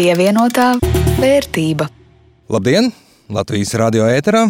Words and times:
Pievienotā 0.00 0.78
vērtība. 1.20 1.84
Labdien! 2.48 2.86
Latvijas 3.28 3.74
radio 3.76 4.06
ēterā 4.08 4.46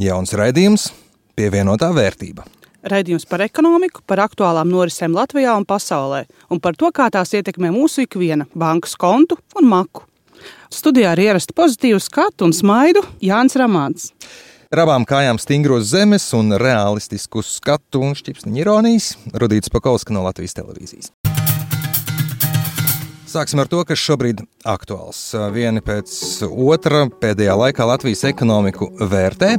jauns 0.00 0.30
raidījums 0.32 0.86
Pievienotā 1.36 1.90
vērtība. 1.92 2.46
Raidījums 2.88 3.28
par 3.28 3.44
ekonomiku, 3.44 4.00
par 4.08 4.22
aktuālām 4.24 4.70
norisēm 4.72 5.12
Latvijā 5.12 5.58
un 5.60 5.66
pasaulē 5.68 6.22
un 6.48 6.62
par 6.64 6.78
to, 6.80 6.88
kā 6.88 7.10
tās 7.12 7.36
ietekmē 7.36 7.68
mūsu 7.74 8.06
ikviena 8.06 8.48
bankas 8.56 8.96
kontu 8.96 9.36
un 9.60 9.68
maku. 9.74 10.06
Studijā 10.72 11.12
ir 11.18 11.26
ierasta 11.26 11.52
pozitīva 11.52 12.00
skatu 12.00 12.48
un 12.48 12.56
smaidu 12.56 13.04
Jānis 13.20 13.60
Ramāns. 13.60 14.08
Rabām 14.72 15.04
kājām 15.04 15.36
stingros 15.36 15.92
zemes 15.92 16.30
un 16.32 16.56
realistisku 16.56 17.44
skatu 17.44 18.00
un 18.08 18.16
šķipsniņu 18.16 18.64
ironijas 18.64 19.12
Rudīts 19.36 19.68
Pakausks 19.68 20.16
no 20.16 20.24
Latvijas 20.24 20.56
televīzijas. 20.56 21.12
Sāksim 23.34 23.58
ar 23.58 23.66
to, 23.66 23.80
kas 23.82 23.98
šobrīd 23.98 24.44
aktuāls. 24.70 25.18
Viena 25.50 25.80
pēc 25.82 26.12
otra 26.46 27.00
pēdējā 27.18 27.56
laikā 27.58 27.86
Latvijas 27.88 28.22
ekonomiku 28.28 28.86
vērtē. 29.10 29.56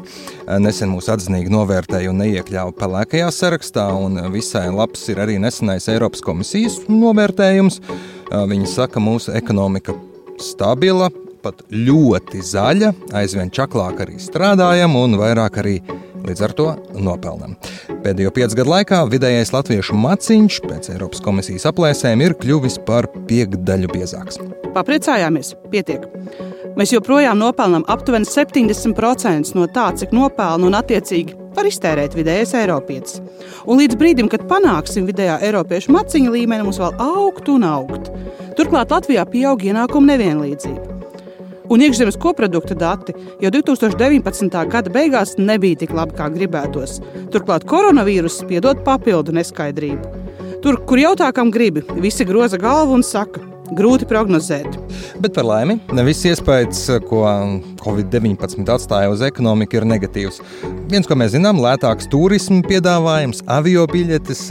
Nesen 0.64 0.94
mūs 0.94 1.10
atzinīgi 1.12 1.52
novērtēja 1.52 2.14
un 2.14 2.22
neiekļāva 2.24 2.72
pelēkajā 2.78 3.28
sarakstā, 3.36 3.90
un 4.00 4.16
visai 4.32 4.70
labs 4.72 5.04
ir 5.12 5.20
arī 5.26 5.36
nesenais 5.44 5.90
Eiropas 5.92 6.24
komisijas 6.24 6.78
novērtējums. 6.88 7.82
Viņi 8.54 8.72
saka, 8.78 9.04
mūsu 9.04 9.36
ekonomika 9.36 9.98
stabila, 10.40 11.12
pat 11.44 11.66
ļoti 11.68 12.48
zaļa, 12.48 12.94
aizvien 13.20 13.52
čaklāk 13.52 14.06
arī 14.08 14.22
strādājam 14.24 14.96
un 15.02 15.20
vairāk 15.20 15.60
arī 15.66 15.82
līdz 16.30 16.44
ar 16.48 16.56
to 16.58 16.68
nopelnam. 16.96 17.56
Pēdējo 18.06 18.34
piecu 18.36 18.60
gadu 18.60 18.74
laikā 18.74 19.02
vidējais 19.12 19.54
latviešu 19.56 19.98
maciņš 20.00 20.60
pēc 20.66 20.92
Eiropas 20.96 21.24
komisijas 21.26 21.68
aplēsēm 21.72 22.24
ir 22.26 22.36
kļuvis 22.42 22.80
par 22.88 23.08
piekdaļu 23.30 23.92
biezāks. 23.94 24.42
Papriecājāmies, 24.76 25.54
pietiek. 25.72 26.06
Mēs 26.76 26.92
joprojām 26.92 27.40
nopelnām 27.40 27.86
aptuveni 27.88 28.28
70% 28.28 29.56
no 29.56 29.68
tā, 29.72 29.88
cik 29.96 30.12
nopelna 30.16 30.68
un 30.68 30.76
attiecīgi 30.76 31.38
var 31.56 31.70
iztērēt 31.70 32.18
vidējais 32.18 32.52
Eiropietis. 32.60 33.22
Un 33.64 33.80
līdz 33.80 33.96
brīdim, 34.00 34.28
kad 34.32 34.44
panāksim 34.50 35.08
vidējā 35.08 35.38
Eiropiešu 35.48 35.96
maciņa 35.96 36.34
līmeni, 36.36 36.68
mums 36.68 36.82
vēl 36.84 37.00
augt 37.00 37.48
un 37.54 37.64
augt. 37.70 38.12
Turklāt 38.60 38.92
Latvijā 38.92 39.24
pieaug 39.32 39.64
ienākumu 39.64 40.12
nevienlīdzība. 40.12 40.95
Un 41.70 41.82
iekšzemes 41.82 42.18
koprodukta 42.22 42.76
dati 42.78 43.16
jau 43.42 43.50
2019. 43.54 44.60
gada 44.70 44.92
beigās 44.94 45.34
nebija 45.40 45.82
tik 45.82 45.96
labi, 45.98 46.14
kā 46.18 46.30
gribētos. 46.34 47.00
Turklāt 47.34 47.66
koronavīruss 47.70 48.46
piedod 48.50 48.84
papildu 48.86 49.34
neskaidrību. 49.34 50.12
Tur, 50.62 50.78
kur 50.86 51.02
jautā, 51.02 51.32
kam 51.34 51.52
gribi, 51.54 51.82
visi 52.02 52.26
groza 52.26 52.58
galvu 52.62 52.98
un 53.00 53.04
saka, 53.06 53.42
grūti 53.74 54.06
prognozēt. 54.10 54.78
Bet 55.22 55.34
par 55.38 55.48
laimi, 55.48 55.80
ne 55.94 56.06
viss 56.06 56.26
iespējas, 56.30 56.84
ko 57.10 57.24
Covid-19 57.82 58.70
atstāja 58.76 59.10
uz 59.14 59.26
ekonomiku, 59.26 59.80
ir 59.80 59.90
negatīvs. 59.90 60.42
Viens, 60.92 61.10
ko 61.10 61.18
mēs 61.18 61.34
zinām, 61.34 61.62
lētāks 61.62 62.10
turismu 62.14 62.62
piedāvājums, 62.70 63.42
avio 63.58 63.88
biļetes. 63.90 64.48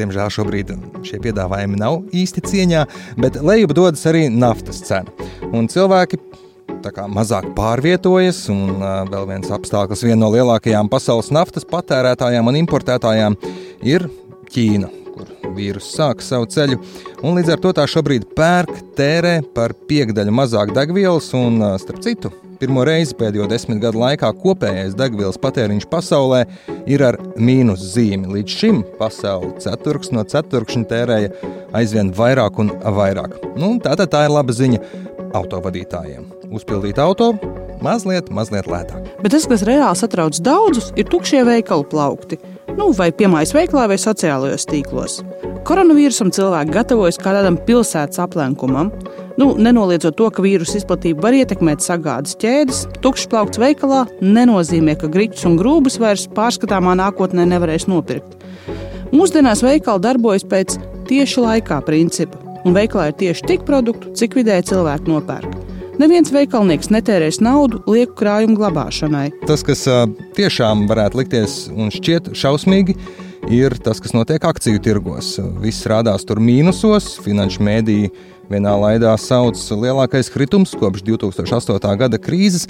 Diemžēl 0.00 0.32
šobrīd 0.32 0.72
šie 1.04 1.20
piedāvājumi 1.20 1.80
nav 1.80 2.00
īsti 2.16 2.44
cieņā, 2.46 2.84
bet 3.20 3.40
lejup 3.44 3.74
dodas 3.76 4.06
arī 4.08 4.28
naftas 4.32 4.80
cena. 4.86 5.12
Un 5.52 5.68
cilvēki 5.68 6.20
mazāk 7.12 7.50
pārvietojas, 7.56 8.46
un 8.52 8.78
uh, 8.80 9.02
vēl 9.10 9.28
viens 9.28 9.50
apstākļus, 9.52 10.04
viena 10.06 10.22
no 10.22 10.30
lielākajām 10.32 10.88
pasaules 10.88 11.30
naftas 11.34 11.66
patērētājām 11.68 12.48
un 12.48 12.60
importētājām 12.62 13.36
ir 13.84 14.08
Ķīna, 14.50 14.88
kur 15.14 15.28
vīruss 15.54 15.94
sāk 15.94 16.24
savu 16.24 16.48
ceļu. 16.50 16.80
Un 17.22 17.36
līdz 17.36 17.54
ar 17.54 17.60
to 17.62 17.74
tā 17.76 17.84
šobrīd 17.86 18.30
pērk, 18.34 18.72
tērē 18.98 19.40
par 19.54 19.76
piekdaļu 19.86 20.32
mazāk 20.34 20.72
degvielas, 20.74 21.28
un 21.38 21.60
starp 21.78 22.00
citu, 22.02 22.32
pirmo 22.60 22.84
reizi 22.84 23.16
pēdējo 23.16 23.46
desmit 23.50 23.80
gadu 23.82 24.02
laikā 24.02 24.30
kopējais 24.42 24.96
degvielas 24.98 25.40
patēriņš 25.40 25.86
pasaulē 25.90 26.42
ir 26.90 27.04
ar 27.06 27.16
mīnus 27.40 27.82
zīmi. 27.94 28.28
Līdz 28.36 28.56
šim 28.62 28.82
pasaule 28.98 29.54
ceturks 29.62 30.12
no 30.14 30.24
ceturkšņa 30.28 30.90
tērēja 30.90 31.32
aizvien 31.76 32.12
vairāk 32.16 32.60
un 32.60 32.74
vairāk. 33.00 33.38
Nu, 33.56 33.74
tātad 33.82 34.12
tā 34.12 34.26
ir 34.26 34.34
laba 34.34 34.54
ziņa 34.56 34.82
autovadītājiem. 35.40 36.28
Uzpildīt 36.50 37.00
auto 37.00 37.32
mazliet, 37.84 38.28
mazliet 38.34 38.68
lētāk. 38.68 39.08
Bet 39.22 39.32
tas, 39.34 39.46
kas 39.48 39.64
reāli 39.66 39.96
satrauc 39.98 40.36
daudzus, 40.44 40.90
ir 41.00 41.08
tukšie 41.10 41.42
veikalu 41.48 41.86
plaukti. 41.88 42.40
Nu, 42.78 42.90
vai 42.96 43.10
piemājas 43.14 43.52
veiklā, 43.54 43.86
vai 43.90 43.98
sociālajos 44.00 44.66
tīklos. 44.70 45.20
Koronavīrusam 45.66 46.30
cilvēki 46.34 46.74
gatavojas 46.74 47.18
kā 47.20 47.34
tādam 47.36 47.58
pilsētas 47.66 48.20
aplenkumam. 48.22 48.90
Nu, 49.40 49.52
nenoliedzot 49.60 50.16
to, 50.18 50.28
ka 50.34 50.44
vīrusu 50.44 50.78
izplatība 50.80 51.28
var 51.28 51.36
ietekmēt 51.38 51.84
sagādas 51.84 52.36
ķēdes, 52.40 52.82
tukšs 53.04 53.28
plaukts 53.32 53.60
veikalā 53.60 54.04
nenozīmē, 54.20 54.96
ka 55.00 55.10
grīķus 55.12 55.46
un 55.50 55.56
grūbus 55.60 56.00
vairs 56.02 56.26
pārskatāmā 56.36 56.96
nākotnē 57.00 57.46
nevarēs 57.52 57.88
nopirkt. 57.90 58.38
Mūsdienās 59.14 59.64
veikali 59.66 60.04
darbojas 60.04 60.46
pēc 60.46 60.76
tieši 61.10 61.46
laikā 61.46 61.80
principa, 61.86 62.38
un 62.64 62.76
veikalā 62.76 63.10
ir 63.10 63.18
tieši 63.24 63.48
tik 63.54 63.66
produktu, 63.68 64.14
cik 64.16 64.38
vidēji 64.38 64.70
cilvēki 64.74 65.10
nopērk. 65.10 65.59
Neviens 66.00 66.30
veikalnieks 66.32 66.88
netērēs 66.94 67.42
naudu 67.44 67.82
lieku 67.84 68.14
krājumu 68.22 68.54
glabāšanai. 68.56 69.26
Tas, 69.44 69.60
kas 69.66 69.82
tiešām 70.38 70.86
varētu 70.88 71.20
likties 71.20 71.56
un 71.74 71.92
šķiet 71.92 72.30
šausmīgi, 72.40 72.94
ir 73.52 73.76
tas, 73.84 74.00
kas 74.00 74.14
notiek 74.16 74.46
akciju 74.48 74.80
tirgos. 74.80 75.34
Viss 75.60 75.84
rādās 75.90 76.24
tur 76.24 76.40
mīnusos, 76.40 77.18
finanšu 77.20 77.66
mēdīji 77.68 78.14
vienā 78.48 78.72
laidā 78.80 79.12
sauc 79.20 79.60
lielākais 79.60 80.32
kritums 80.32 80.72
kopš 80.80 81.04
2008. 81.10 81.92
gada 82.00 82.22
krīzes. 82.22 82.64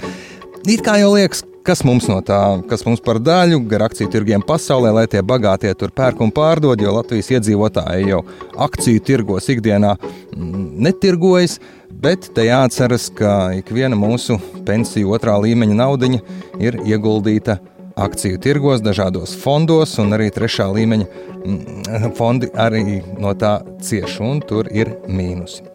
It 0.67 0.83
kā 0.83 0.99
jau 0.99 1.15
liekas, 1.15 1.45
kas 1.63 1.85
mums 1.87 2.11
no 2.11 2.19
tā, 2.25 2.59
kas 2.67 2.83
mums 2.83 2.99
par 3.05 3.21
daļu 3.23 3.63
gar 3.71 3.87
akciju 3.87 4.11
tirgiem 4.11 4.43
pasaulē, 4.45 4.91
lai 4.99 5.07
tie 5.09 5.23
bagātie 5.23 5.71
tur 5.79 5.95
pērk 5.95 6.19
un 6.21 6.35
pārdod, 6.35 6.83
jo 6.83 6.99
Latvijas 6.99 7.31
iedzīvotāji 7.37 8.11
jau 8.11 8.25
akciju 8.67 9.07
tirgos 9.07 9.47
ikdienā 9.55 9.95
netirgojas. 10.35 11.61
Bet 12.01 12.31
te 12.33 12.47
jāatceras, 12.47 13.11
ka 13.13 13.51
ikviena 13.53 13.93
mūsu 13.93 14.39
pensiju 14.65 15.11
otrā 15.13 15.35
līmeņa 15.43 15.75
naudiņa 15.77 16.21
ir 16.63 16.79
ieguldīta 16.81 17.59
akciju 18.01 18.39
tirgos, 18.41 18.81
dažādos 18.81 19.35
fondos, 19.37 19.93
un 20.01 20.15
arī 20.17 20.31
trešā 20.33 20.65
līmeņa 20.73 22.09
fondi 22.17 22.49
arī 22.57 23.03
no 23.21 23.35
tā 23.37 23.59
cieš, 23.85 24.17
un 24.25 24.41
tur 24.41 24.71
ir 24.73 24.95
mīnusi. 25.05 25.67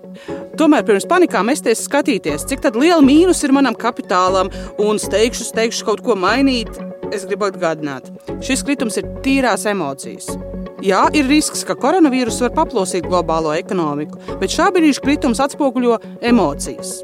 Tomēr 0.59 0.83
pirms 0.89 1.07
panikā 1.07 1.45
mesties 1.47 1.85
skatīties, 1.87 2.49
cik 2.51 2.65
liela 2.75 3.05
mīnus 3.05 3.45
ir 3.47 3.55
manam 3.55 3.79
kapitālam 3.79 4.51
un 4.83 4.99
steigšu, 4.99 5.47
steigšu 5.53 5.87
kaut 5.87 6.03
ko 6.03 6.19
mainīt, 6.19 6.73
es 7.15 7.29
gribu 7.29 7.53
atgādināt. 7.53 8.11
Šis 8.43 8.67
kritums 8.67 8.99
ir 8.99 9.07
tīrās 9.23 9.69
emocijas. 9.71 10.33
Jā, 10.85 11.07
ir 11.17 11.25
risks, 11.31 11.63
ka 11.65 11.77
koronavīruss 11.79 12.43
var 12.45 12.53
paplosīt 12.57 13.07
globālo 13.09 13.55
ekonomiku, 13.57 14.21
bet 14.41 14.53
šā 14.53 14.69
brīža 14.75 15.01
kritums 15.05 15.41
atspoguļo 15.41 15.97
emocijas. 16.21 16.99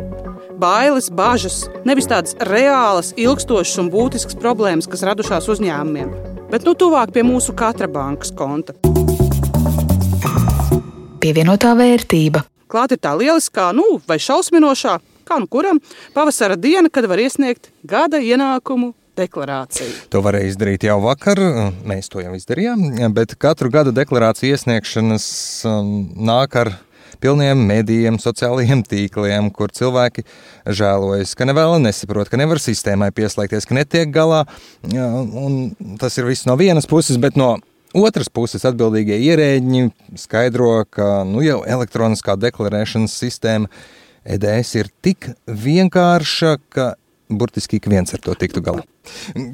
Bailes, 0.61 1.09
bažas, 1.09 1.65
nevis 1.89 2.11
tādas 2.11 2.37
reālas, 2.49 3.15
ilgstošas 3.17 3.81
un 3.83 3.89
būtiskas 3.95 4.37
problēmas, 4.39 4.91
kas 4.91 5.07
radušās 5.09 5.49
uzņēmumiem, 5.57 6.13
bet 6.53 6.69
nu 6.69 6.77
tuvāk 6.79 7.17
pie 7.17 7.25
mūsu 7.27 7.57
katra 7.57 7.89
bankas 7.89 8.35
konta. 8.37 8.77
Pievienotā 11.23 11.73
vērtība 11.79 12.45
Klāt 12.73 12.95
ir 12.95 13.03
tā 13.05 13.11
lieliskā, 13.21 13.67
nu, 13.77 13.99
vai 14.09 14.17
šausminošā, 14.17 14.95
kā 15.29 15.37
nu 15.43 15.49
kuram, 15.53 15.77
pavasara 16.15 16.57
diena, 16.57 16.89
kad 16.89 17.05
var 17.05 17.21
iesniegt 17.21 17.69
gada 17.85 18.17
ienākumu 18.17 18.95
deklarāciju. 19.19 20.09
To 20.13 20.23
varēja 20.25 20.53
izdarīt 20.53 20.87
jau 20.89 20.99
vakar, 21.05 21.41
mēs 21.89 22.09
to 22.13 22.23
jau 22.23 22.33
izdarījām, 22.37 22.87
bet 23.17 23.37
katru 23.41 23.71
gadu 23.73 23.93
deklarāciju 23.97 24.57
iesniegšanas 24.57 25.27
um, 25.69 25.93
nāk 26.29 26.57
ar 26.61 26.73
pilniem 27.23 27.61
medijiem, 27.69 28.19
sociālajiem 28.21 28.83
tīkliem, 28.89 29.51
kur 29.55 29.73
cilvēki 29.75 30.25
žēlojas, 30.67 31.37
ka 31.39 31.47
nevēl 31.47 31.79
nesaprot, 31.85 32.31
ka 32.31 32.41
nevar 32.41 32.61
sistēmai 32.63 33.13
pieslēgties, 33.15 33.69
ka 33.69 33.79
netiek 33.79 34.11
galā. 34.15 34.45
Un 34.91 35.99
tas 36.03 36.19
ir 36.19 36.27
viss 36.27 36.49
no 36.49 36.57
vienas 36.61 36.89
puses, 36.91 37.21
bet 37.23 37.39
no 37.39 37.57
Otras 37.93 38.31
puses 38.33 38.63
atbildīgie 38.65 39.19
ierēģi 39.21 39.83
skaidro, 40.17 40.87
ka 40.89 41.27
nu, 41.29 41.43
jau 41.45 41.59
elektroniskā 41.69 42.39
deklarēšanas 42.41 43.13
sistēma 43.21 43.69
EDS 44.25 44.71
ir 44.79 44.89
tik 45.05 45.29
vienkārša, 45.45 46.55
ka 46.73 46.87
burtiski 47.41 47.79
ik 47.81 47.89
viens 47.91 48.15
ar 48.15 48.23
to 48.23 48.35
tiktu 48.39 48.63
galā. 48.65 48.85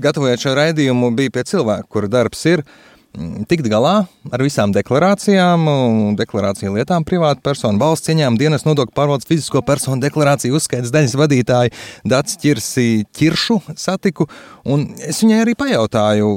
Gatavojot 0.02 0.42
šo 0.42 0.54
raidījumu, 0.58 1.10
bija 1.16 1.34
pie 1.34 1.44
cilvēka, 1.48 1.88
kura 1.92 2.10
darbs 2.12 2.44
ir 2.50 2.64
mm, 2.64 3.46
tikt 3.50 3.68
galā 3.70 3.94
ar 4.32 4.44
visām 4.44 4.74
deklarācijām, 4.76 5.68
deklarāciju 6.18 6.74
lietām, 6.76 7.06
privātu 7.08 7.44
personu, 7.46 7.80
valsts 7.82 8.10
cieņām, 8.10 8.38
dienas 8.40 8.66
nodokļu 8.68 8.96
pārvaldes 8.96 9.28
fizisko 9.28 9.62
personu 9.66 10.02
deklarāciju 10.04 10.58
uzskaitas 10.58 10.92
daļas 10.94 11.16
vadītāju 11.18 11.74
Dats 12.08 12.38
Čirsi 12.42 13.04
Čiršu 13.16 13.60
satiku, 13.76 14.28
un 14.68 14.90
es 14.98 15.22
viņai 15.24 15.42
arī 15.46 15.56
pajautāju, 15.58 16.34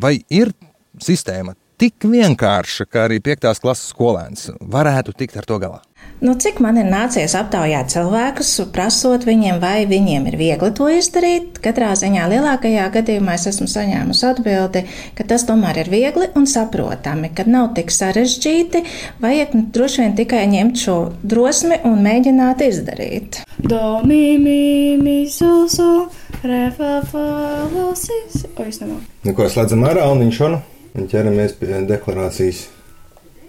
vai 0.00 0.18
ir 0.28 0.54
sistēma 1.00 1.56
tik 1.80 2.04
vienkārša, 2.04 2.84
ka 2.92 3.06
arī 3.06 3.22
5. 3.24 3.54
klases 3.62 3.94
skolēns 3.94 4.50
varētu 4.60 5.14
tikt 5.16 5.38
ar 5.40 5.46
to 5.48 5.56
galā? 5.62 5.80
Nu, 6.20 6.34
cik 6.36 6.58
man 6.60 6.76
ir 6.76 6.88
nācies 6.88 7.32
aptaujāt 7.36 7.88
cilvēkus, 7.94 8.50
prasot 8.74 9.24
viņiem, 9.24 9.56
vai 9.62 9.86
viņiem 9.88 10.26
ir 10.28 10.36
viegli 10.36 10.68
to 10.76 10.90
izdarīt, 10.92 11.56
katrā 11.64 11.94
ziņā 11.96 12.26
lielākajā 12.28 12.88
gadījumā 12.92 13.38
es 13.38 13.46
esmu 13.48 13.68
saņēmusi 13.72 14.26
atbildi, 14.28 14.82
ka 15.16 15.24
tas 15.30 15.46
tomēr 15.48 15.80
ir 15.80 15.88
viegli 15.92 16.28
un 16.36 16.44
saprotami, 16.50 17.30
ka 17.32 17.46
nav 17.48 17.70
tik 17.78 17.92
sarežģīti, 17.96 18.82
vajag 19.24 19.54
nu, 19.56 19.62
droši 19.72 20.02
vien 20.04 20.18
tikai 20.18 20.42
ņemt 20.52 20.82
šo 20.82 20.98
drosmi 21.24 21.80
un 21.88 22.02
mēģināt 22.04 22.66
izdarīt. 22.68 23.40
Do, 23.56 24.02
mi, 24.04 24.36
mi, 24.40 24.98
mi, 25.00 25.22
so, 25.32 25.64
so, 25.72 26.10
re, 26.44 26.66
fa, 26.76 26.98
fa, 27.08 27.24
la, 27.72 27.88
si, 27.96 28.20
si. 28.34 28.44
O, 28.58 28.68
es 28.68 28.82
nemāku. 28.84 29.08
Nu, 29.24 29.32
ko 29.36 29.48
slēdzam 29.48 29.88
ārā 29.88 30.04
un 30.12 30.20
viņš 30.26 30.42
šonu 30.42 30.60
un 30.94 31.08
ķeramies 31.10 31.56
pie 31.58 31.80
deklarācijas. 31.88 32.66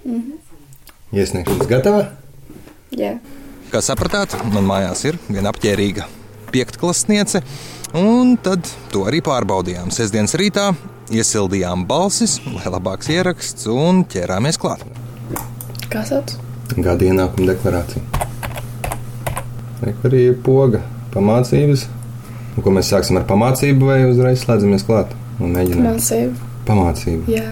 Mm 0.06 0.16
-hmm. 0.16 0.40
Iesniegšanas 1.12 1.68
gatava? 1.68 2.06
Jā. 2.92 3.18
Kā 3.72 3.80
sapratāt, 3.82 4.36
man 4.54 4.66
mājās 4.68 5.06
ir 5.06 5.18
viena 5.30 5.52
apģērbīga 5.52 6.06
piektklassniece, 6.52 7.42
un 7.94 8.38
tad 8.38 8.68
to 8.92 9.06
arī 9.08 9.22
pārbaudījām. 9.24 9.92
Sestdienas 9.92 10.36
rītā 10.36 10.74
iesildījām 11.12 11.86
balsis, 11.88 12.40
lai 12.46 12.68
labāks 12.72 13.10
ieraksts, 13.10 13.68
un 13.68 14.04
ķērāmies 14.12 14.60
klāt. 14.60 14.84
Kā 15.92 16.04
sauc? 16.08 16.36
Gada 16.78 17.06
ienākuma 17.06 17.54
deklarācija. 17.54 18.04
Reku 19.82 20.08
arī 20.12 20.28
ir 20.30 20.38
poga, 20.46 20.84
pamācības. 21.16 21.88
Un, 22.52 22.64
ko 22.64 22.72
mēs 22.76 22.92
sāksim 22.92 23.18
ar 23.18 23.28
pamācību, 23.28 23.88
vai 23.88 24.02
uzreiz 24.10 24.44
slēdzamies 24.44 24.84
klāt 24.88 25.16
un 25.40 25.56
mēģinām 25.56 25.94
Mācību. 25.96 26.51
Pamācību? 26.72 27.28
Jā. 27.32 27.50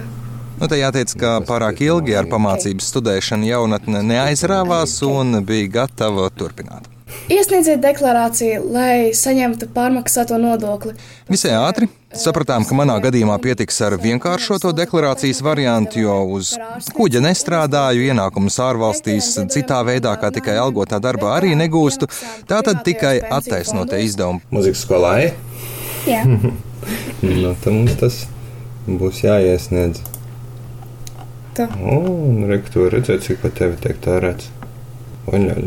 Nu, 0.60 0.68
te 0.68 0.76
jāteic, 0.76 1.14
ka 1.16 1.38
pārāk 1.48 1.80
ilgi 1.86 2.16
ar 2.20 2.26
pamācības 2.28 2.90
studēšanu 2.92 3.48
jaunatne 3.48 4.02
neaizrāvās 4.04 4.98
un 5.08 5.38
bija 5.48 5.70
gatava 5.80 6.26
turpināt. 6.36 6.90
Iesniedziet 7.30 7.80
deklarāciju, 7.82 8.60
lai 8.74 9.10
saņemtu 9.16 9.70
pārmaksāto 9.74 10.36
nodokli. 10.38 10.92
Visai 11.30 11.54
ātri 11.56 11.88
sapratām, 12.16 12.66
ka 12.66 12.76
manā 12.76 12.96
gadījumā 13.02 13.36
pietiks 13.42 13.78
ar 13.86 13.96
vienkāršoto 14.02 14.72
deklarācijas 14.76 15.42
variantu, 15.46 16.02
jo 16.04 16.16
uz 16.36 16.52
kuģa 16.96 17.22
nestrādāju, 17.24 18.04
ienākumus 18.10 18.58
ārvalstīs 18.62 19.30
citā 19.54 19.80
veidā, 19.86 20.16
kā 20.20 20.32
tikai 20.34 20.58
algotā 20.60 21.00
darbā, 21.02 21.36
arī 21.38 21.54
negūstu. 21.58 22.10
Tā 22.50 22.60
tad 22.66 22.82
tikai 22.86 23.16
attaisnotie 23.22 24.02
izdevumi. 24.06 24.44
Mūzikas 24.54 24.84
skolai? 24.86 25.30
Jā. 26.10 26.26
Nu, 27.20 27.50
tad 27.60 27.74
mums 27.74 27.92
tas 28.00 28.14
būs 28.86 29.24
jāiesniedz. 29.24 30.00
Tā. 31.58 31.66
Un 31.82 32.46
rektor 32.48 32.92
redzēt, 32.94 33.26
cik 33.26 33.42
pat 33.42 33.58
tevi 33.58 33.76
tiek 33.82 34.00
tērēts. 34.04 34.50
Oļā, 35.30 35.60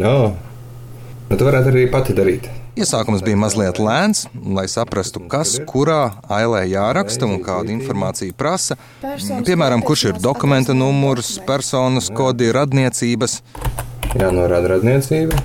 Nu, 1.33 1.37
tu 1.39 1.45
varētu 1.47 1.71
arī 1.71 1.87
pati 1.89 2.13
darīt. 2.13 2.49
Iesākums 2.73 3.21
bija 3.25 3.37
mazliet 3.37 3.77
lēns, 3.81 4.23
lai 4.33 4.65
saprastu, 4.69 5.21
kas 5.29 5.55
kurā 5.69 6.15
ailē 6.25 6.63
jāraksta 6.69 7.27
un 7.29 7.39
kādu 7.45 7.69
informāciju 7.73 8.33
prasa. 8.37 8.77
Piemēram, 9.01 9.83
kurš 9.85 10.03
ir 10.09 10.19
dokumenta 10.21 10.73
numurs, 10.77 11.35
personas 11.47 12.09
kodi, 12.13 12.49
radniecības. 12.53 13.39
Jānorāda 14.17 14.75
radniecība. 14.75 15.37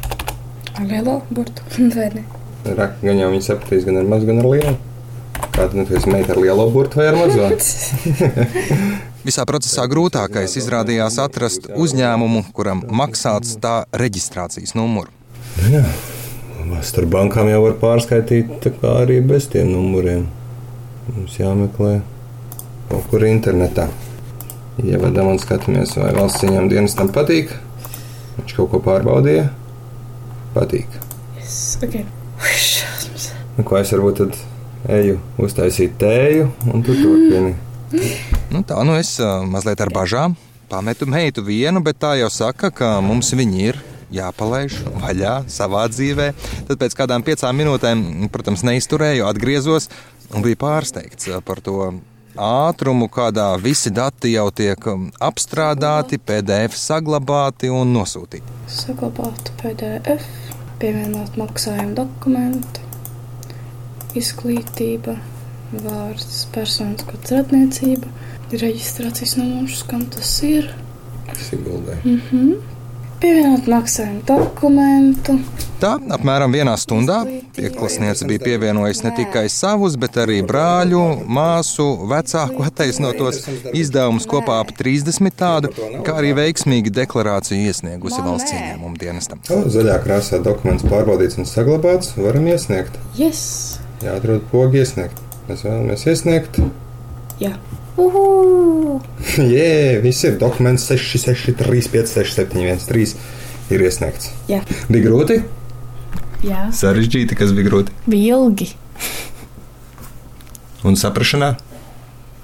Ar 0.76 0.88
lielo 0.88 1.20
burtu. 1.28 1.64
Vai 1.96 2.10
ne? 2.16 2.24
Rak, 2.68 2.98
gan 3.04 3.20
jau 3.20 3.30
viņi 3.32 3.44
sapratīs, 3.44 3.84
gan 3.88 4.00
ar 4.00 4.08
mazu, 4.08 4.28
gan 4.28 4.42
ar 4.42 4.48
lielu. 4.52 4.76
Kāda 5.58 5.74
nu, 5.74 5.82
esi 5.90 6.06
meita 6.06 6.30
ar 6.30 6.38
lielo 6.38 6.68
burtu 6.70 7.00
vai 7.00 7.08
ar 7.10 7.16
mazo? 7.18 7.48
Visā 9.26 9.42
procesā 9.42 9.88
grūtākais 9.90 10.52
izrādījās 10.60 11.16
atrast 11.18 11.64
uzņēmumu, 11.74 12.44
kuram 12.54 12.84
maksāts 13.00 13.56
tā 13.58 13.72
reģistrācijas 13.98 14.76
numuru. 14.78 15.10
Jā, 15.66 15.80
starp 16.86 17.10
bankām 17.10 17.50
jau 17.50 17.64
var 17.64 17.74
pārskaitīt, 17.80 18.68
arī 18.86 19.16
bez 19.26 19.48
tiem 19.50 19.72
numuriem. 19.72 20.28
Mums 21.08 21.34
jāmeklē 21.40 21.96
kaut 22.92 23.08
kur 23.10 23.24
internetā. 23.26 23.88
Ievedam 24.78 25.32
un 25.32 25.42
skatāmies, 25.42 25.96
vai 25.98 26.12
valsts 26.14 26.44
ieņem 26.46 26.68
dienestam 26.70 27.10
patīk. 27.16 27.50
Viņš 28.36 28.54
kaut 28.60 28.70
ko 28.76 28.82
pārbaudīja. 28.86 29.48
Patīk. 30.54 31.00
Yes. 31.40 31.58
Ok. 31.82 31.98
Šausmas. 32.46 33.32
Nu, 33.56 33.66
ko 33.66 33.80
es 33.82 33.90
varbūt 33.96 34.22
tad 34.22 34.38
eju 34.86 35.18
uztaisīt 35.42 35.96
tēju, 36.00 36.50
un 36.72 36.84
tu 36.86 36.96
turpini. 36.98 37.56
Nu, 38.48 38.62
tā 38.64 38.80
nu 38.84 38.94
es 38.96 39.14
mazliet 39.48 39.80
ar 39.84 39.90
bažām 39.92 40.34
pametu 40.68 41.06
meitu 41.08 41.42
vienu, 41.44 41.80
bet 41.84 41.98
tā 42.00 42.14
jau 42.20 42.28
saka, 42.32 42.70
ka 42.72 42.98
mums 43.04 43.32
viņi 43.36 43.64
ir 43.70 43.78
jāpalaiž 44.12 44.76
vaļā 45.00 45.34
savā 45.52 45.86
dzīvē. 45.92 46.28
Tad 46.68 46.80
pēc 46.80 46.96
kādām 46.96 47.24
piecām 47.24 47.56
minūtēm, 47.60 48.28
protams, 48.32 48.64
neizturēju, 48.68 49.26
atgriezos 49.28 49.88
un 50.34 50.44
biju 50.44 50.60
pārsteigts 50.60 51.30
par 51.44 51.62
to 51.64 51.92
ātrumu, 52.38 53.08
kādā 53.12 53.50
visi 53.60 53.90
dati 53.94 54.34
jau 54.34 54.48
tiek 54.54 54.84
apstrādāti, 55.24 56.20
PDF 56.20 56.76
saglabāti 56.78 57.72
un 57.72 57.92
nosūtīti. 57.96 58.58
Saglabāt 58.72 59.52
PDF, 59.62 60.28
pievienot 60.78 61.40
maksājumu 61.40 61.96
dokumentu, 61.98 62.87
izglītība, 64.16 65.18
vārds, 65.72 66.46
personas 66.54 67.04
kods 67.08 67.34
radniecība, 67.34 68.08
reģistrācijas 68.54 69.36
numurs, 69.40 69.84
kam 69.88 70.06
tas 70.12 70.32
ir. 70.46 70.72
Tas 71.28 71.52
ir 71.52 71.64
guldē. 71.66 72.00
Pievienot 73.18 73.66
maksājumu 73.66 74.20
dokumentu. 74.22 75.34
Tā 75.82 75.96
apmēram 76.14 76.52
vienā 76.54 76.76
stundā 76.78 77.16
pieklasniece 77.56 78.26
bija 78.30 78.42
pievienojusi 78.44 79.04
ne 79.04 79.12
tikai 79.16 79.44
savus, 79.50 79.96
bet 79.98 80.20
arī 80.22 80.36
brāļu, 80.46 81.02
māsu, 81.26 81.86
vecāku 82.10 82.62
attaisnotos 82.66 83.40
izdevumus 83.74 84.26
kopā 84.30 84.60
ap 84.62 84.70
30 84.78 85.34
tādu, 85.38 85.72
kā 86.06 86.14
arī 86.22 86.30
veiksmīgi 86.38 86.94
deklarāciju 87.00 87.72
iesniegusi 87.72 88.22
valsts 88.22 88.54
ieņēmumu 88.54 89.02
dienestam. 89.02 89.42
Zaļā 89.46 89.98
krāsā 90.06 90.38
dokuments 90.42 90.86
pārbaudīts 90.86 91.42
un 91.42 91.50
saglabāts, 91.50 92.14
varam 92.22 92.46
iesniegt. 92.54 93.02
Yes! 93.18 93.82
Jāatrod 94.04 94.44
pogi 94.52 94.82
iesniegt. 94.82 95.18
Mēs 95.48 95.64
vēlamies 95.66 96.04
iesniegt. 96.10 96.58
Jā. 97.42 97.54
Uhu! 97.98 99.00
Jē, 99.54 99.98
viss 100.04 100.22
ir 100.28 100.36
dokuments 100.40 100.84
663, 100.90 101.88
567, 101.90 102.86
13 102.86 103.74
ir 103.74 103.84
iesniegts. 103.88 104.30
Jā. 104.50 104.60
Bija 104.88 105.08
grūti? 105.08 105.40
Jā. 106.46 106.68
Sarežģīti, 106.78 107.34
kas 107.38 107.50
bija 107.56 107.66
grūti. 107.70 107.94
Bija 108.06 108.38
ilgi. 108.38 108.70
Un 110.86 110.94
saprašanā, 110.98 111.56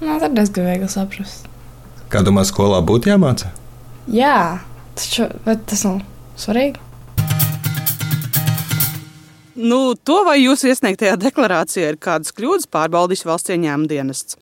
Nē, 0.03 0.17
tad 0.19 0.33
diezgan 0.35 0.65
viegli 0.67 0.89
saprast. 0.91 1.45
kā 2.11 2.19
domā, 2.21 2.43
skolā 2.45 2.81
būtu 2.85 3.07
jāmāca? 3.13 3.47
Jā, 4.11 4.59
taču 4.99 5.29
tas 5.47 5.85
nav 5.87 6.01
svarīgi. 6.37 6.81
Nu, 9.55 9.95
to 9.95 10.17
vai 10.27 10.35
jūsu 10.41 10.67
iesniegtajā 10.67 11.15
deklarācijā 11.15 11.93
ir 11.93 11.97
kādas 12.01 12.33
kļūdas 12.35 12.67
pārbaudījis 12.75 13.23
valsts 13.23 13.53
ieņēmuma 13.55 13.87
dienests? 13.87 14.35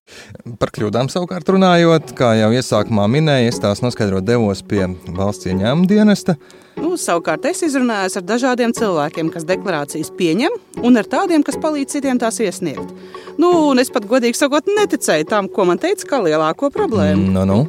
Par 0.58 0.72
kļūdām 0.74 1.06
savukārt 1.12 1.52
runājot, 1.54 2.10
kā 2.18 2.32
jau 2.40 2.48
iesākumā 2.50 3.06
minēju, 3.12 3.52
es 3.52 3.60
tās 3.62 3.82
noskaidrot 3.84 4.26
devos 4.26 4.64
pie 4.66 4.88
valsts 5.14 5.46
ieņēmuma 5.52 5.86
dienesta. 5.90 6.34
Nu, 6.80 6.96
savukārt 6.98 7.46
es 7.46 7.62
izrunājos 7.62 8.18
ar 8.18 8.24
dažādiem 8.26 8.74
cilvēkiem, 8.74 9.30
kas 9.30 9.46
deklarācijas 9.46 10.10
pieņem, 10.18 10.58
un 10.82 10.98
ar 10.98 11.06
tādiem, 11.06 11.46
kas 11.46 11.60
palīdz 11.62 11.94
citiem 11.94 12.18
tās 12.18 12.40
iesniegt. 12.42 12.90
Nu, 13.38 13.70
es 13.78 13.94
pat 13.94 14.08
godīgi 14.10 14.40
sakot, 14.40 14.66
neticēju 14.80 15.30
tam, 15.30 15.46
ko 15.46 15.68
man 15.70 15.78
teica, 15.78 16.10
kā 16.10 16.22
lielāko 16.26 16.72
problēmu. 16.74 17.30
Nu, 17.38 17.46
nu. 17.46 17.60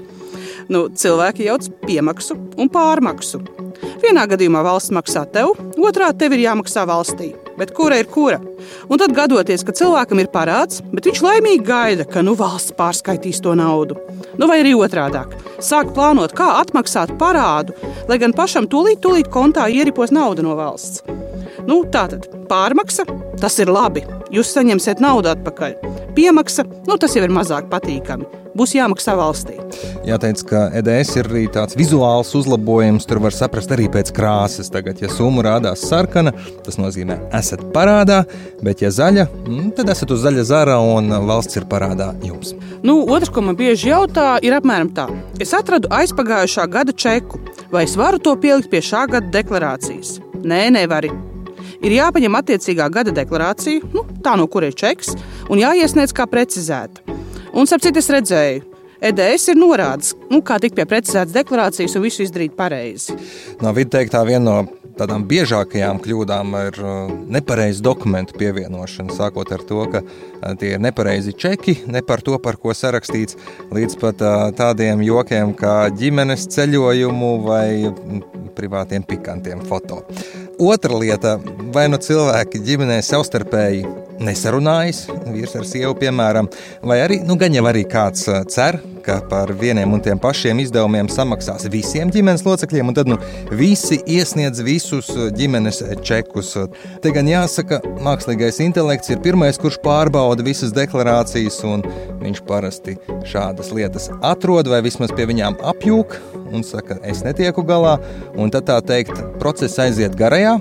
Nu, 0.66 0.88
cilvēki 0.90 1.46
jauc 1.46 1.70
piemaksu 1.86 2.40
un 2.58 2.74
pārmaksu. 2.74 3.44
Vienā 4.06 4.28
gadījumā 4.30 4.60
valsts 4.62 4.92
maksā 4.94 5.24
tev, 5.34 5.56
otrā 5.82 6.12
tev 6.14 6.36
ir 6.36 6.44
jāmaksā 6.44 6.84
valstī. 6.86 7.32
Bet 7.58 7.72
kura 7.74 7.96
ir 7.98 8.06
kura? 8.12 8.38
Un 8.92 9.00
tad 9.02 9.16
gadoties, 9.18 9.64
ka 9.66 9.74
cilvēkam 9.74 10.20
ir 10.22 10.30
parāds, 10.30 10.84
bet 10.92 11.08
viņš 11.10 11.22
laimīgi 11.26 11.64
gaida, 11.66 12.06
ka 12.06 12.22
nu 12.22 12.36
valsts 12.38 12.76
pārskaitīs 12.78 13.42
to 13.42 13.56
naudu. 13.58 13.98
Nu, 14.38 14.46
vai 14.52 14.60
arī 14.62 14.76
otrādi- 14.78 15.24
sāk 15.70 15.96
plānot, 15.96 16.36
kā 16.38 16.52
atmaksāt 16.62 17.18
parādu, 17.18 17.74
lai 18.08 18.20
gan 18.22 18.34
pašam 18.34 18.68
tūlīt, 18.68 19.02
tūlīt 19.02 19.32
kontā 19.34 19.66
ieripos 19.74 20.12
nauda 20.12 20.44
no 20.44 20.54
valsts. 20.56 21.02
Nu, 21.66 21.82
tā 21.86 22.06
tad 22.12 22.30
pārmaksa, 22.46 23.08
tas 23.42 23.58
ir 23.58 23.74
labi, 23.74 24.06
Jūs 24.36 24.50
saņemsiet 24.52 25.00
naudu 25.00 25.30
atpakaļ. 25.32 25.78
Piemaksa, 26.16 26.66
nu 26.90 26.98
tas 27.00 27.14
jau 27.16 27.24
ir 27.24 27.32
mazāk 27.32 27.70
patīkami. 27.72 28.26
Būs 28.56 28.74
jāmaksā 28.76 29.14
valstī. 29.16 29.56
Jāteic, 30.08 30.42
ka 30.48 30.62
EDS 30.76 31.12
ir 31.20 31.28
arī 31.30 31.44
tāds 31.52 31.76
vizuāls 31.76 32.32
uzlabojums. 32.36 33.08
Tur 33.08 33.20
var 33.24 33.36
saprast 33.36 33.72
arī 33.76 33.90
pēc 33.92 34.12
krāsas. 34.16 34.72
Tagad, 34.72 35.00
ja 35.04 35.12
summa 35.12 35.44
rādās 35.44 35.84
sarkana, 35.88 36.34
tas 36.64 36.80
nozīmē, 36.80 37.18
esat 37.36 37.64
parādā, 37.76 38.22
bet, 38.64 38.84
ja 38.84 38.92
zaļa, 38.96 39.28
mm, 39.44 39.70
tad 39.78 39.92
esat 39.92 40.12
uz 40.16 40.24
zaļa 40.24 40.48
zara 40.48 40.80
un 40.84 41.12
valsts 41.28 41.60
ir 41.60 41.68
parādā 41.72 42.10
jums. 42.24 42.56
Nu, 42.84 43.02
otrs, 43.04 43.32
ko 43.32 43.44
man 43.44 43.60
bieži 43.60 43.92
jautā, 43.92 44.34
ir 44.44 44.56
apmēram 44.56 44.92
tā. 44.96 45.08
Es 45.40 45.56
atradu 45.56 45.92
aizpagājušā 45.96 46.68
gada 46.72 46.96
čeku. 46.96 47.40
Vai 47.72 47.88
es 47.88 47.96
varu 48.00 48.20
to 48.24 48.36
pielikt 48.40 48.72
pie 48.72 48.84
šā 48.84 49.08
gada 49.16 49.32
deklarācijas? 49.36 50.20
Nē, 50.44 50.68
nevari. 50.76 51.12
Ir 51.84 51.98
jāpaņem 51.98 52.38
attiecīgā 52.40 52.88
gada 52.94 53.14
deklarācija, 53.16 53.92
nu, 53.96 54.06
tā 54.24 54.38
no 54.40 54.48
kuras 54.52 54.74
ir 54.74 54.80
čeks, 54.80 55.16
un 55.50 55.62
jāiesniedz 55.62 56.16
kā 56.16 56.28
precizēta. 56.30 57.04
Un, 57.56 57.68
starp 57.68 57.84
citu, 57.86 58.02
es 58.04 58.12
redzēju, 58.12 58.64
EDS 59.06 59.52
ir 59.52 59.60
norādījis, 59.60 60.16
nu, 60.32 60.40
kā 60.46 60.58
tikt 60.62 60.78
pie 60.78 60.88
precizētas 60.90 61.36
deklarācijas 61.36 61.98
un 61.98 62.06
visu 62.06 62.24
izdarīt 62.24 62.56
pareizi. 62.58 63.16
No 63.62 63.74
vidas 63.76 63.98
teikt, 63.98 64.16
tā 64.16 64.24
viena 64.28 64.46
no 64.46 64.86
tādām 64.96 65.26
biežākajām 65.28 66.00
kļūdām 66.04 66.56
ir 66.62 66.80
uh, 66.82 67.12
nepareiza 67.36 67.84
dokumentu 67.84 68.38
pievienošana. 68.40 69.16
Sākot 69.16 69.52
ar 69.52 69.64
to, 69.68 69.82
ka 69.92 70.02
uh, 70.02 70.54
tie 70.60 70.76
ir 70.76 70.84
nepareizi 70.84 71.36
čeki, 71.36 71.82
ne 71.92 72.02
par 72.06 72.24
to, 72.26 72.38
par 72.44 72.58
ko 72.62 72.74
sarakstīts, 72.76 73.38
līdz 73.76 74.00
pat 74.02 74.24
uh, 74.24 74.48
tādiem 74.56 75.04
jokiem 75.06 75.54
kā 75.60 75.76
ģimenes 75.96 76.48
ceļojumu 76.56 77.32
vai 77.46 77.68
mm, 77.92 78.24
privātiem 78.56 79.04
pikantiem 79.08 79.64
foto. 79.68 80.06
Otra 80.58 80.96
lieta, 80.96 81.36
vai 81.76 81.90
nu 81.92 81.98
cilvēki 82.00 82.62
ģimenē 82.64 83.02
savstarpēji 83.04 83.82
nesarunājas, 84.24 85.06
vīrs 85.30 85.56
ar 85.60 85.68
sievu, 85.68 85.96
piemēram, 86.00 86.50
vai 86.86 87.00
arī, 87.04 87.22
nu, 87.26 87.38
gan 87.40 87.56
jau 87.56 87.66
arī 87.70 87.86
kāds 87.90 88.28
cer, 88.52 88.80
ka 89.06 89.20
par 89.30 89.52
vieniem 89.54 89.92
un 89.94 90.02
tiem 90.02 90.20
pašiem 90.22 90.60
izdevumiem 90.64 91.10
samaksās 91.12 91.68
visiem 91.72 92.10
ģimenes 92.14 92.46
locekļiem, 92.46 92.90
un 92.90 92.98
tad 92.98 93.10
nu, 93.12 93.20
visi 93.54 94.00
iesniedz 94.02 94.64
visus 94.66 95.12
ģimenes 95.38 95.84
čekus. 96.06 96.56
Te 97.04 97.14
gan 97.16 97.30
jāsaka, 97.30 97.82
mākslīgais 98.06 98.62
intelekts 98.66 99.14
ir 99.14 99.22
pirmais, 99.26 99.60
kurš 99.62 99.78
pārbauda 99.86 100.46
visas 100.46 100.74
deklarācijas, 100.76 101.62
un 101.68 101.86
viņš 102.24 102.42
parasti 102.50 102.98
šādas 103.30 103.74
lietas 103.76 104.10
atrod 104.26 104.72
vai 104.72 104.82
vismaz 104.86 105.14
pie 105.16 105.28
viņām 105.30 105.60
apjūk 105.74 106.18
un 106.56 106.66
saka, 106.66 106.98
es 107.06 107.24
netieku 107.26 107.66
galā, 107.68 107.98
un 108.38 108.54
tad 108.54 108.70
tā 108.70 108.80
teikt, 108.86 109.22
process 109.42 109.82
aiziet 109.82 110.18
garajā 110.18 110.58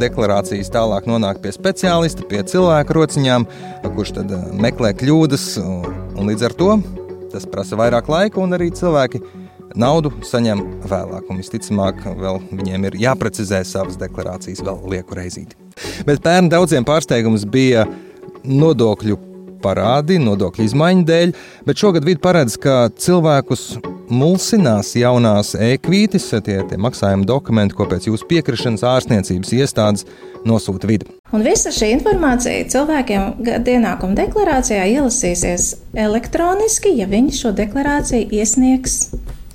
deklarācijas 0.00 0.72
tālāk 0.72 1.08
nonāk 1.10 1.42
pie 1.42 1.52
speciālista, 1.56 2.26
pie 2.28 2.44
cilvēka 2.46 2.96
rociņām, 2.96 3.46
kurš 3.90 4.16
tad 4.20 4.34
meklē 4.56 4.94
kļūdas, 5.00 5.52
un 5.60 6.28
līdz 6.28 6.48
ar 6.50 6.58
to 6.58 6.72
Tas 7.30 7.46
prasa 7.46 7.78
vairāk 7.78 8.08
laika, 8.10 8.40
un 8.42 8.56
arī 8.56 8.72
cilvēki 8.74 9.20
naudu 9.78 10.10
saņem 10.26 10.62
vēlāk. 10.90 11.28
Un 11.30 11.38
visticamāk, 11.38 12.02
vēl 12.18 12.40
viņiem 12.50 12.88
ir 12.88 12.98
jāprecizē 13.04 13.62
savas 13.66 13.98
deklarācijas 14.00 14.64
vēl 14.66 14.80
lieku 14.90 15.18
reizīti. 15.18 15.58
Bet 16.08 16.24
pērn 16.24 16.50
daudziem 16.50 16.86
pārsteigums 16.86 17.46
bija 17.46 17.86
nodokļu 18.42 19.20
parādi, 19.62 20.18
nodokļu 20.22 20.66
izmaiņu 20.66 21.06
dēļ, 21.06 21.34
bet 21.68 21.82
šogad 21.82 22.08
vidi 22.08 22.22
paredz, 22.24 22.56
ka 22.58 22.88
cilvēkus 22.98 23.66
mulsinās 24.10 24.92
jaunās 24.98 25.54
e-kvītis, 25.54 26.28
tie, 26.44 26.60
tie 26.68 26.78
maksājuma 26.80 27.26
dokumenti, 27.28 27.76
ko 27.78 27.86
pēc 27.90 28.10
jūsu 28.10 28.28
piekrišanas 28.30 28.84
ārstniecības 28.86 29.54
iestādes 29.56 30.06
nosūta 30.46 30.88
vidi. 30.90 31.08
Un 31.34 31.44
visa 31.46 31.72
šī 31.74 31.92
informācija 31.96 32.66
cilvēkiem 32.72 33.44
ienākuma 33.60 34.18
deklarācijā 34.18 34.86
ielasīsies 34.96 35.74
elektroniski, 36.06 36.96
ja 36.98 37.08
viņi 37.10 37.36
šo 37.42 37.54
deklarāciju 37.56 38.30
iesniegs 38.40 39.02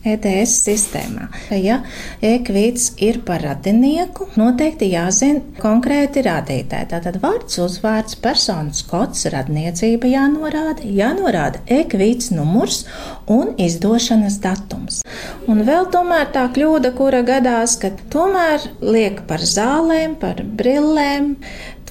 ETS 0.05 0.53
sistēmā. 0.65 1.27
Ja 1.57 1.79
e-kvīts 2.23 2.91
ir 3.03 3.21
par 3.25 3.43
radinieku, 3.45 4.29
noteikti 4.39 4.91
jāzina 4.91 5.41
konkrēti 5.61 6.23
rādītāji. 6.25 6.89
Tātad 6.93 7.19
vārds, 7.23 7.57
uzvārds, 7.63 8.17
personas 8.21 8.83
kods, 8.85 9.25
radniecība 9.33 10.11
jānorāda, 10.11 10.85
jānorāda 10.85 11.63
e-kvīts 11.71 12.31
numurs 12.35 12.83
un 13.31 13.55
izdošanas 13.61 14.39
datums. 14.43 15.01
Un 15.49 15.65
vēl 15.67 15.89
tomēr 15.93 16.29
tā 16.35 16.45
kļūda, 16.53 16.93
kura 16.97 17.23
gadās, 17.25 17.77
ka 17.81 17.93
tomēr 18.13 18.69
liek 18.85 19.23
par 19.29 19.41
zālēm, 19.41 20.17
par 20.21 20.43
brillēm, 20.45 21.35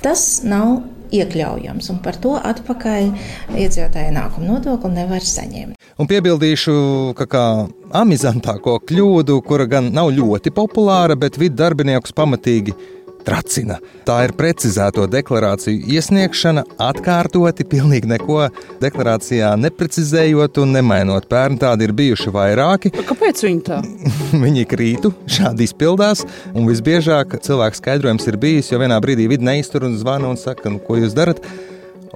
tas 0.02 0.44
nav 0.47 0.83
iekļaujams, 1.14 1.90
un 1.92 2.02
par 2.04 2.18
to 2.23 2.35
atpakaļ 2.38 3.11
iedzīvotāju 3.54 4.12
ienākumu 4.12 4.50
nodokli 4.50 4.94
nevar 4.99 5.26
saņemt. 5.35 5.84
Un 5.95 6.09
piebildīšu, 6.11 6.75
ka 7.15 7.27
kā 7.31 7.45
amizantāko 7.95 8.81
kļūdu, 8.83 9.39
kura 9.47 9.69
gan 9.71 9.93
nav 9.95 10.11
ļoti 10.17 10.51
populāra, 10.55 11.15
bet 11.15 11.39
vidu 11.39 11.55
darbiniekus 11.61 12.15
pamatīgi 12.17 12.75
tracina. 13.25 13.77
Tā 14.05 14.17
ir 14.27 14.35
precizēto 14.37 15.07
deklarāciju 15.11 15.87
iesniegšana, 15.95 16.65
atkārtoti, 16.83 17.67
pilnīgi 17.71 18.11
neko 18.11 18.41
deklarācijā 18.83 19.53
neprecizējot 19.63 20.59
un 20.65 20.75
nemainot. 20.77 21.29
Pērn 21.31 21.59
tādi 21.63 21.89
ir 21.89 21.95
bijuši 21.97 22.33
vairāki. 22.35 22.93
Kāpēc 23.09 23.45
viņi 23.47 23.63
tā? 23.71 23.81
viņi 24.45 24.67
krītu, 24.71 25.13
šādi 25.31 25.69
izpildās, 25.69 26.25
un 26.53 26.67
visbiežāk 26.71 27.39
cilvēks 27.45 27.81
skaidrojums 27.83 28.27
ir 28.31 28.41
bijis, 28.43 28.73
jo 28.73 28.83
vienā 28.83 28.99
brīdī 29.05 29.29
vidi 29.31 29.47
neiztur 29.47 29.87
un 29.89 29.95
zvana 30.01 30.33
un 30.33 30.41
saka, 30.41 30.75
nu, 30.75 30.83
ko 30.83 30.99
jūs 31.01 31.17
darat. 31.17 31.41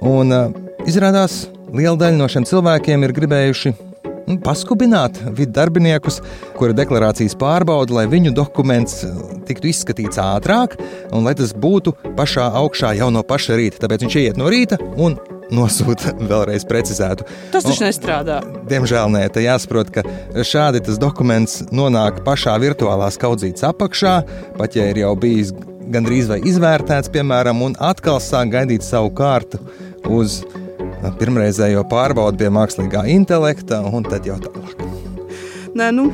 Un 0.05 0.35
uh, 0.35 0.51
izrādās, 0.87 1.45
liela 1.73 1.97
daļa 1.99 2.17
no 2.19 2.27
šiem 2.31 2.47
cilvēkiem 2.49 3.05
ir 3.05 3.15
gribējuši 3.17 3.75
Nu, 4.29 4.35
paskubināt 4.45 5.17
vidu 5.33 5.55
darbiniekus, 5.57 6.19
kura 6.53 6.75
deklarācijas 6.77 7.33
pārbauda, 7.39 7.95
lai 7.97 8.03
viņu 8.11 8.29
dokuments 8.37 8.99
tiktu 9.47 9.71
izskatīts 9.71 10.21
ātrāk 10.21 10.75
un 11.09 11.25
lai 11.25 11.33
tas 11.37 11.55
būtu 11.57 11.95
pašā 12.17 12.45
augšā 12.59 12.93
jau 12.99 13.09
no 13.09 13.23
paša 13.25 13.57
rīta. 13.57 13.81
Tāpēc 13.81 14.05
viņš 14.05 14.17
iet 14.21 14.37
no 14.37 14.51
rīta 14.53 14.77
un 15.01 15.17
nosūta 15.49 16.13
vēlreiz 16.29 16.67
precizētu. 16.69 17.25
Tas 17.55 17.65
taču 17.65 17.87
nestrādā. 17.87 18.37
Diemžēl 18.69 19.09
nē, 19.15 19.25
tā 19.33 19.41
jāsaprot, 19.47 19.89
ka 19.97 20.05
šādi 20.45 20.83
tas 20.85 21.01
dokuments 21.01 21.63
nonāk 21.73 22.21
pašā 22.27 22.53
virtuālās 22.61 23.17
kaudzītes 23.17 23.65
apakšā, 23.65 24.15
pat 24.61 24.77
ja 24.77 24.91
ir 24.93 25.01
jau 25.07 25.15
bijis 25.17 25.55
gandrīz 25.89 26.29
vai 26.29 26.43
izvērtēts, 26.45 27.09
piemēram, 27.09 27.65
un 27.65 27.77
atkal 27.81 28.21
sāk 28.21 28.53
gaidīt 28.53 28.85
savu 28.85 29.09
kārtu 29.17 29.57
uz 30.05 30.43
pirmreizējo 31.19 31.85
pārbaudi 31.89 32.43
pie 32.43 32.49
mākslīgā 32.53 33.05
intelekta, 33.13 33.81
un 33.85 34.07
tad 34.07 34.27
jau 34.27 34.37
tālāk. 34.43 34.83
Nē, 35.77 35.91
nu, 35.95 36.09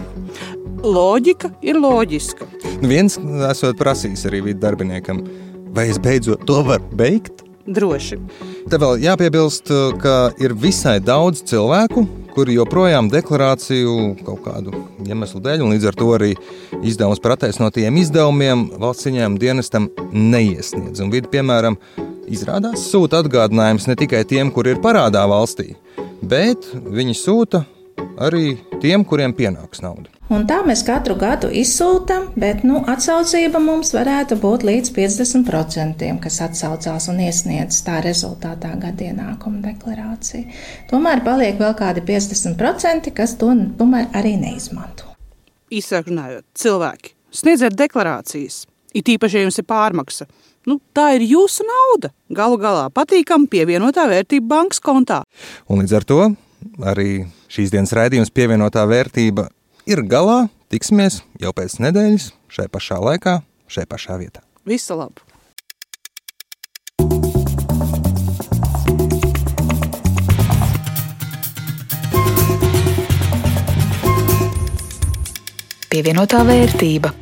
loģika 0.85 1.51
ir 1.65 1.79
loģiska. 1.81 2.47
Nu, 2.81 2.89
viens 2.91 3.17
esot 3.49 3.79
prasījis 3.79 4.27
arī 4.29 4.43
vidu 4.49 4.61
darbiniekam, 4.65 5.23
vai 5.75 5.89
es 5.91 5.99
beidzot 6.01 6.45
to 6.47 6.61
varu 6.67 6.97
beigt? 6.99 7.43
Droši. 7.65 8.19
Te 8.69 8.77
vēl 8.81 8.99
jāpiebilst, 9.01 9.71
ka 10.03 10.15
ir 10.41 10.53
visai 10.61 10.99
daudz 11.01 11.41
cilvēku, 11.49 12.05
kuri 12.35 12.57
joprojām 12.57 13.07
deklarāciju 13.11 13.93
kaut 14.25 14.41
kādu 14.45 14.85
iemeslu 15.05 15.39
dēļ, 15.43 15.63
un 15.63 15.75
līdz 15.75 15.91
ar 15.91 15.99
to 15.99 16.09
arī 16.17 16.33
izdevums 16.83 17.23
par 17.23 17.37
attaisnotajiem 17.37 18.01
izdevumiem 18.03 18.67
valsts 18.81 19.07
ieņēmuma 19.11 19.41
dienestam 19.41 19.87
neiesniedz. 20.11 20.99
Un 21.03 21.13
vidi, 21.13 21.31
piemēram, 21.31 21.79
Izrādās, 22.25 22.87
sūta 22.89 23.19
atgādinājums 23.21 23.85
ne 23.85 23.95
tikai 23.99 24.23
tiem, 24.25 24.49
kur 24.53 24.65
ir 24.65 24.79
parādā 24.81 25.21
valstī, 25.29 25.75
bet 26.25 26.65
viņi 26.73 27.13
sūta 27.19 27.61
arī 28.17 28.55
tiem, 28.81 29.05
kuriem 29.05 29.35
pienāks 29.37 29.83
nauda. 29.85 30.14
Un 30.33 30.47
tā 30.49 30.61
mēs 30.65 30.81
katru 30.87 31.13
gadu 31.21 31.51
izsūtām, 31.53 32.31
bet 32.39 32.63
nu, 32.65 32.79
atsaucība 32.89 33.59
mums 33.61 33.93
varētu 33.93 34.39
būt 34.41 34.65
līdz 34.65 34.91
50%, 34.95 36.07
kas 36.23 36.39
atsaucās 36.47 37.09
un 37.13 37.21
iesniedz 37.27 37.81
tā 37.85 37.99
rezultātā 38.05 38.73
gada 38.81 39.09
ienākuma 39.11 39.61
deklarāciju. 39.67 40.47
Tomēr 40.89 41.21
paliek 41.27 41.61
vēl 41.61 41.75
kādi 41.77 42.01
50%, 42.07 43.11
kas 43.13 43.37
to 43.37 43.51
tomēr 43.77 44.09
arī 44.17 44.33
neizmanto. 44.41 45.13
Īsāk 45.69 46.09
runājot, 46.09 46.47
cilvēki 46.57 47.13
sniedziet 47.35 47.77
deklarācijas, 47.77 48.63
it 48.97 49.13
īpaši, 49.13 49.37
ja 49.37 49.45
jums 49.45 49.61
ir 49.61 49.69
pārmaksa 49.69 50.25
Nu, 50.65 50.79
tā 50.97 51.11
ir 51.13 51.25
jūsu 51.29 51.65
nauda. 51.65 52.09
Galu 52.33 52.57
galā 52.61 52.87
patīkami 52.93 53.49
pievienotā 53.51 54.07
vērtība 54.09 54.49
bankas 54.55 54.81
kontā. 54.81 55.21
Un 55.69 55.83
līdz 55.83 55.93
ar 55.99 56.07
to 56.09 56.21
arī 56.89 57.09
šīs 57.53 57.73
dienas 57.73 57.93
raidījums 57.93 58.33
pievienotā 58.33 58.87
vērtība 58.89 59.45
ir 59.85 60.03
galā. 60.09 60.45
Tiksimies 60.73 61.21
jau 61.39 61.53
pēc 61.55 61.77
nedēļas, 61.79 62.31
šai 62.51 62.67
pašā 62.73 62.97
laikā, 62.99 63.39
šai 63.69 63.85
pašā 63.89 64.17
vietā. 64.19 64.41
Visu 64.65 64.97
labu! 64.97 65.21
Pievienotā 75.95 76.41
vērtība. 76.43 77.13